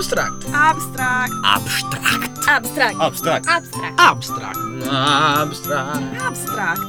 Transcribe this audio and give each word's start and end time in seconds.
Abstract. 0.00 0.46
Abstract. 0.54 1.32
Abstract. 1.44 2.48
Abstract. 2.48 2.96
Abstract. 2.98 3.46
Abstract. 3.48 3.98
Abstract. 3.98 4.56
Abstract. 4.88 6.00
Abstract. 6.18 6.80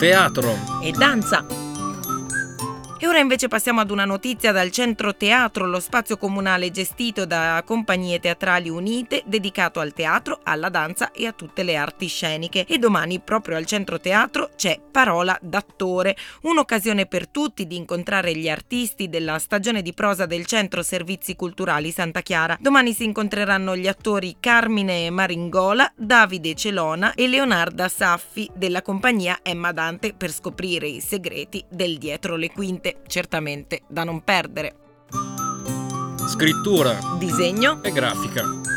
Teatro. 0.00 0.56
e 0.82 0.92
danza. 0.92 1.59
E 3.02 3.08
ora 3.08 3.18
invece 3.18 3.48
passiamo 3.48 3.80
ad 3.80 3.90
una 3.90 4.04
notizia 4.04 4.52
dal 4.52 4.70
Centro 4.70 5.16
Teatro, 5.16 5.66
lo 5.66 5.80
spazio 5.80 6.18
comunale 6.18 6.70
gestito 6.70 7.24
da 7.24 7.62
compagnie 7.64 8.20
teatrali 8.20 8.68
unite, 8.68 9.22
dedicato 9.24 9.80
al 9.80 9.94
teatro, 9.94 10.40
alla 10.42 10.68
danza 10.68 11.10
e 11.10 11.26
a 11.26 11.32
tutte 11.32 11.62
le 11.62 11.76
arti 11.76 12.08
sceniche. 12.08 12.66
E 12.66 12.76
domani 12.76 13.18
proprio 13.18 13.56
al 13.56 13.64
Centro 13.64 13.98
Teatro 13.98 14.50
c'è 14.54 14.78
Parola 14.90 15.34
d'attore, 15.40 16.14
un'occasione 16.42 17.06
per 17.06 17.26
tutti 17.26 17.66
di 17.66 17.76
incontrare 17.76 18.36
gli 18.36 18.50
artisti 18.50 19.08
della 19.08 19.38
stagione 19.38 19.80
di 19.80 19.94
prosa 19.94 20.26
del 20.26 20.44
Centro 20.44 20.82
Servizi 20.82 21.34
Culturali 21.36 21.92
Santa 21.92 22.20
Chiara. 22.20 22.58
Domani 22.60 22.92
si 22.92 23.04
incontreranno 23.04 23.76
gli 23.76 23.88
attori 23.88 24.36
Carmine 24.38 25.08
Maringola, 25.08 25.90
Davide 25.96 26.54
Celona 26.54 27.14
e 27.14 27.28
Leonarda 27.28 27.88
Saffi 27.88 28.50
della 28.54 28.82
compagnia 28.82 29.38
Emma 29.40 29.72
Dante 29.72 30.12
per 30.12 30.30
scoprire 30.30 30.86
i 30.86 31.00
segreti 31.00 31.64
del 31.66 31.96
dietro 31.96 32.36
le 32.36 32.50
quinte 32.50 32.88
certamente 33.06 33.82
da 33.88 34.04
non 34.04 34.22
perdere. 34.22 34.74
Scrittura. 36.26 36.98
Disegno 37.18 37.82
E 37.82 37.90
grafica. 37.92 38.69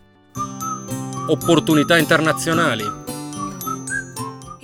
Opportunità 1.27 1.97
internazionali. 1.97 3.02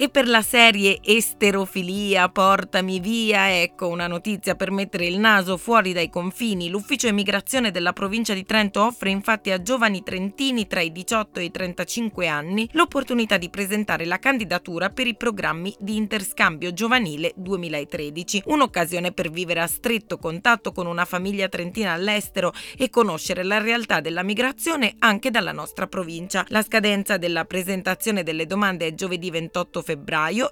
E 0.01 0.07
per 0.07 0.29
la 0.29 0.41
serie 0.41 0.99
Esterofilia, 1.03 2.29
portami 2.29 3.01
via, 3.01 3.59
ecco 3.59 3.89
una 3.89 4.07
notizia 4.07 4.55
per 4.55 4.71
mettere 4.71 5.05
il 5.07 5.19
naso 5.19 5.57
fuori 5.57 5.91
dai 5.91 6.09
confini. 6.09 6.69
L'ufficio 6.69 7.07
immigrazione 7.07 7.69
della 7.69 7.91
provincia 7.91 8.33
di 8.33 8.45
Trento 8.45 8.81
offre 8.81 9.09
infatti 9.09 9.51
a 9.51 9.61
giovani 9.61 10.01
trentini 10.01 10.67
tra 10.67 10.79
i 10.79 10.93
18 10.93 11.41
e 11.41 11.43
i 11.43 11.51
35 11.51 12.27
anni 12.29 12.69
l'opportunità 12.71 13.37
di 13.37 13.49
presentare 13.49 14.05
la 14.05 14.19
candidatura 14.19 14.89
per 14.89 15.05
i 15.05 15.17
programmi 15.17 15.75
di 15.77 15.97
interscambio 15.97 16.71
giovanile 16.71 17.33
2013, 17.35 18.43
un'occasione 18.45 19.11
per 19.11 19.29
vivere 19.29 19.59
a 19.59 19.67
stretto 19.67 20.17
contatto 20.17 20.71
con 20.71 20.87
una 20.87 21.03
famiglia 21.03 21.49
trentina 21.49 21.91
all'estero 21.91 22.53
e 22.77 22.89
conoscere 22.89 23.43
la 23.43 23.57
realtà 23.57 23.99
della 23.99 24.23
migrazione 24.23 24.95
anche 24.99 25.29
dalla 25.29 25.51
nostra 25.51 25.87
provincia. 25.87 26.45
La 26.47 26.63
scadenza 26.63 27.17
della 27.17 27.43
presentazione 27.43 28.23
delle 28.23 28.45
domande 28.45 28.87
è 28.87 28.93
giovedì 28.93 29.29
28 29.29 29.81
febbraio 29.81 29.87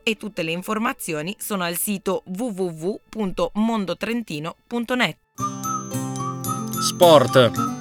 e 0.04 0.18
tutte 0.18 0.44
le 0.44 0.52
informazioni 0.52 1.36
sono 1.40 1.64
al 1.64 1.76
sito 1.76 2.24
www.mondotrentino.net. 2.26 5.18
Sport. 6.80 7.77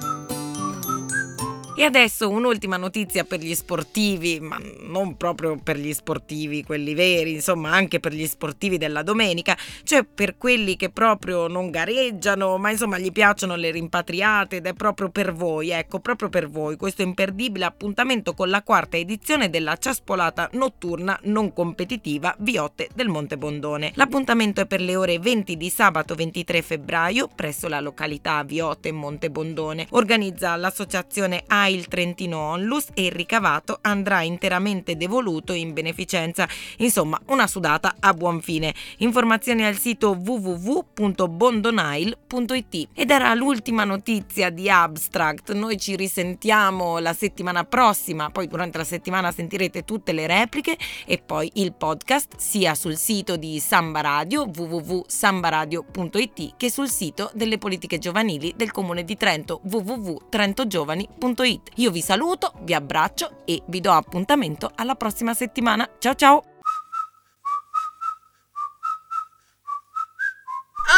E 1.79 1.85
adesso 1.85 2.31
un'ultima 2.31 2.79
notizia 2.79 3.25
per 3.25 3.41
gli 3.41 3.55
sportivi, 3.55 4.41
ma 4.41 4.59
non 4.87 5.19
proprio 5.19 5.59
per 5.63 5.77
gli 5.77 5.93
sportivi, 5.93 6.65
quelli 6.65 6.95
veri, 6.95 7.35
insomma 7.35 7.73
anche 7.73 8.01
per 8.01 8.15
gli 8.15 8.27
sportivi 8.27 8.79
della 8.79 9.03
domenica, 9.03 9.55
cioè 9.83 10.03
per 10.03 10.39
quelli 10.39 10.77
che 10.77 10.89
proprio 10.89 11.49
non 11.49 11.71
gareggiano, 11.71 12.57
ma 12.57 12.71
insomma 12.71 12.97
gli 12.97 13.13
piacciono 13.13 13.57
le 13.57 13.71
rimpatriate 13.71 14.57
ed 14.57 14.67
è 14.67 14.73
proprio 14.73 15.11
per 15.11 15.35
voi, 15.35 15.69
ecco, 15.69 16.01
proprio 16.01 16.31
per 16.31 16.49
voi 16.49 16.77
questo 16.77 17.03
imperdibile 17.03 17.67
appuntamento 17.67 18.33
con 18.33 18.49
la 18.49 18.63
quarta 18.63 18.97
edizione 18.97 19.51
della 19.51 19.77
ciaspolata 19.77 20.49
notturna 20.55 21.19
non 21.25 21.53
competitiva 21.53 22.35
Viotte 22.39 22.89
del 22.95 23.09
Monte 23.09 23.37
Bondone. 23.37 23.93
L'appuntamento 23.97 24.63
è 24.63 24.67
per 24.67 24.81
le 24.81 24.97
ore 24.97 25.19
20 25.19 25.59
di 25.59 25.69
sabato 25.69 26.15
23 26.15 26.63
febbraio 26.63 27.29
presso 27.35 27.69
la 27.69 27.81
località 27.81 28.43
Viotte 28.45 28.93
Monte 28.93 29.31
Bondone. 29.31 29.87
Organizza 29.91 30.57
l'associazione 30.57 31.43
il 31.67 31.89
Trentino 31.89 32.39
Onlus 32.39 32.89
e 32.95 33.07
il 33.07 33.13
ricavato 33.13 33.79
andrà 33.83 34.23
interamente 34.23 34.97
devoluto 34.97 35.53
in 35.53 35.73
beneficenza. 35.73 36.49
Insomma, 36.79 37.21
una 37.27 37.47
sudata 37.47 37.95
a 38.01 38.15
buon 38.15 38.41
fine. 38.41 38.75
Informazioni 38.99 39.65
al 39.65 39.77
sito 39.77 40.17
www.bondonail.it. 40.19 42.89
Ed 42.95 43.11
era 43.11 43.35
l'ultima 43.35 43.85
notizia 43.85 44.49
di 44.51 44.71
Abstract. 44.71 45.53
Noi 45.53 45.79
ci 45.79 45.97
risentiamo 45.97 46.99
la 46.99 47.13
settimana 47.13 47.65
prossima, 47.65 48.31
poi 48.31 48.47
durante 48.47 48.79
la 48.79 48.85
settimana 48.85 49.33
sentirete 49.33 49.85
tutte 49.85 50.13
le 50.13 50.27
repliche 50.27 50.77
e 51.05 51.21
poi 51.25 51.51
il 51.55 51.73
podcast 51.73 52.37
sia 52.37 52.75
sul 52.75 52.97
sito 52.97 53.37
di 53.37 53.59
Samba 53.61 54.01
Radio 54.01 54.51
www.sambaradio.it 54.55 56.55
che 56.57 56.71
sul 56.71 56.89
sito 56.89 57.31
delle 57.35 57.59
politiche 57.59 57.99
giovanili 57.99 58.55
del 58.57 58.71
comune 58.71 59.05
di 59.05 59.17
Trento 59.17 59.61
www.trentogiovani.it. 59.63 61.56
Io 61.77 61.91
vi 61.91 62.01
saluto, 62.01 62.53
vi 62.61 62.75
abbraccio 62.75 63.43
e 63.45 63.63
vi 63.67 63.81
do 63.81 63.93
appuntamento 63.93 64.71
alla 64.75 64.95
prossima 64.95 65.35
settimana. 65.35 65.89
Ciao 65.99 66.15
ciao! 66.15 66.43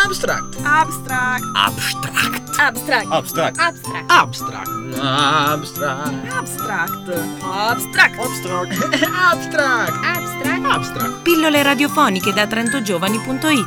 Abstract. 0.04 0.56
Abstract. 0.64 1.44
Abstract. 1.54 2.28
Abstract. 2.58 3.08
Abstract. 3.10 3.58
Abstract. 3.58 4.08
Abstract. 4.10 4.68
Abstract. 5.48 6.32
Abstract. 6.32 6.98
Abstract. 7.42 8.18
Abstract. 8.18 8.18
Abstract. 9.14 9.92
Abstract. 10.04 10.64
Abstract. 10.64 11.22
Pillole 11.22 11.62
radiofoniche 11.62 12.32
da 12.32 12.46
trentogiovani.it 12.46 13.66